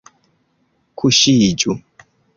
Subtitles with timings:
[1.03, 1.81] Kuŝiĝu!